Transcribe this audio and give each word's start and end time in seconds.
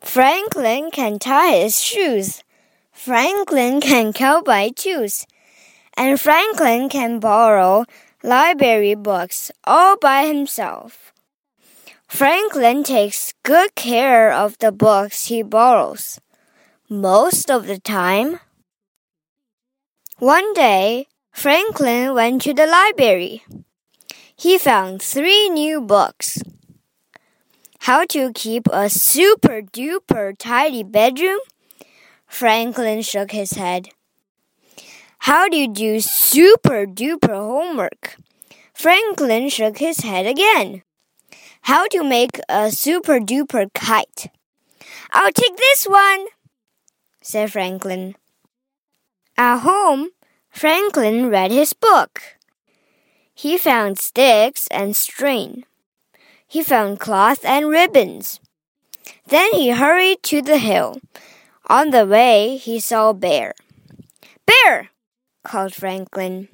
Franklin 0.00 0.90
can 0.90 1.18
tie 1.18 1.56
his 1.58 1.80
shoes. 1.82 2.42
Franklin 2.92 3.80
can 3.80 4.12
count 4.12 4.44
by 4.44 4.70
twos. 4.70 5.26
And 5.96 6.20
Franklin 6.20 6.88
can 6.88 7.20
borrow 7.20 7.84
library 8.22 8.94
books 8.94 9.50
all 9.64 9.96
by 9.96 10.26
himself. 10.26 11.12
Franklin 12.08 12.84
takes 12.84 13.34
good 13.42 13.74
care 13.74 14.32
of 14.32 14.58
the 14.58 14.72
books 14.72 15.26
he 15.26 15.42
borrows. 15.42 16.20
Most 16.88 17.50
of 17.50 17.66
the 17.66 17.78
time. 17.78 18.40
One 20.18 20.54
day, 20.54 21.08
Franklin 21.32 22.14
went 22.14 22.42
to 22.42 22.54
the 22.54 22.66
library. 22.66 23.42
He 24.36 24.56
found 24.56 25.02
three 25.02 25.48
new 25.48 25.80
books. 25.80 26.38
How 27.86 28.04
to 28.06 28.32
keep 28.32 28.66
a 28.72 28.90
super 28.90 29.62
duper 29.62 30.36
tidy 30.36 30.82
bedroom? 30.82 31.38
Franklin 32.26 33.00
shook 33.00 33.30
his 33.30 33.52
head. 33.52 33.90
How 35.30 35.48
do 35.48 35.56
you 35.56 35.68
do 35.72 36.00
super 36.00 36.84
duper 36.84 37.36
homework? 37.38 38.16
Franklin 38.74 39.48
shook 39.50 39.78
his 39.78 39.98
head 39.98 40.26
again. 40.26 40.82
How 41.70 41.86
to 41.94 42.02
make 42.02 42.40
a 42.48 42.72
super 42.72 43.20
duper 43.20 43.72
kite? 43.72 44.32
I'll 45.12 45.30
take 45.30 45.56
this 45.56 45.84
one, 45.84 46.26
said 47.22 47.52
Franklin. 47.52 48.16
At 49.38 49.58
home, 49.58 50.10
Franklin 50.50 51.30
read 51.30 51.52
his 51.52 51.72
book. 51.72 52.20
He 53.32 53.56
found 53.56 54.00
sticks 54.00 54.66
and 54.72 54.96
string. 54.96 55.62
He 56.46 56.62
found 56.62 57.00
cloth 57.00 57.44
and 57.44 57.68
ribbons. 57.68 58.40
Then 59.26 59.52
he 59.52 59.70
hurried 59.70 60.22
to 60.24 60.42
the 60.42 60.58
hill. 60.58 61.00
On 61.68 61.90
the 61.90 62.06
way, 62.06 62.56
he 62.56 62.78
saw 62.78 63.10
a 63.10 63.14
bear. 63.14 63.54
Bear! 64.46 64.90
called 65.42 65.74
Franklin. 65.74 66.48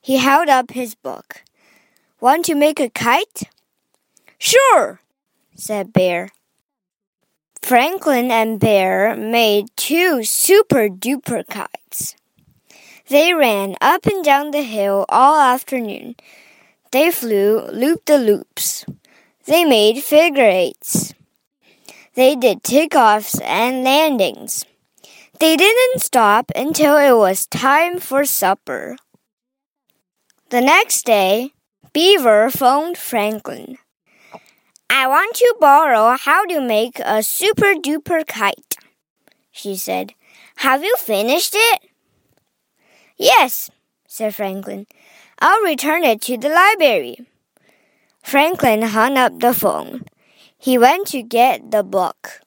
He 0.00 0.16
held 0.18 0.48
up 0.48 0.70
his 0.72 0.94
book. 0.94 1.42
Want 2.20 2.44
to 2.46 2.54
make 2.54 2.80
a 2.80 2.90
kite? 2.90 3.42
Sure, 4.38 5.00
said 5.54 5.92
Bear. 5.92 6.30
Franklin 7.62 8.30
and 8.30 8.58
Bear 8.58 9.14
made 9.16 9.68
two 9.76 10.24
super 10.24 10.88
duper 10.88 11.46
kites. 11.46 12.16
They 13.08 13.34
ran 13.34 13.76
up 13.80 14.06
and 14.06 14.24
down 14.24 14.50
the 14.50 14.62
hill 14.62 15.04
all 15.08 15.38
afternoon. 15.38 16.16
They 16.90 17.10
flew 17.10 17.60
loop 17.72 18.06
the 18.06 18.18
loops. 18.18 18.86
They 19.50 19.64
made 19.64 20.04
figure 20.04 20.44
eights. 20.44 21.12
They 22.14 22.36
did 22.36 22.62
takeoffs 22.62 23.42
and 23.42 23.82
landings. 23.82 24.64
They 25.40 25.56
didn't 25.56 26.02
stop 26.02 26.52
until 26.54 26.96
it 26.96 27.18
was 27.18 27.48
time 27.48 27.98
for 27.98 28.24
supper. 28.24 28.94
The 30.50 30.60
next 30.60 31.04
day, 31.04 31.50
Beaver 31.92 32.50
phoned 32.50 32.96
Franklin. 32.96 33.78
I 34.88 35.08
want 35.08 35.34
to 35.34 35.56
borrow 35.58 36.16
how 36.16 36.46
to 36.46 36.60
make 36.60 37.00
a 37.00 37.20
super 37.20 37.74
duper 37.74 38.24
kite, 38.24 38.76
she 39.50 39.74
said. 39.74 40.14
Have 40.62 40.84
you 40.84 40.94
finished 40.96 41.56
it? 41.56 41.80
Yes, 43.18 43.68
said 44.06 44.32
Franklin. 44.32 44.86
I'll 45.40 45.62
return 45.62 46.04
it 46.04 46.20
to 46.22 46.38
the 46.38 46.50
library. 46.50 47.26
Franklin 48.22 48.82
hung 48.82 49.16
up 49.16 49.40
the 49.40 49.54
phone. 49.54 50.04
He 50.58 50.78
went 50.78 51.08
to 51.08 51.22
get 51.22 51.70
the 51.70 51.82
book. 51.82 52.42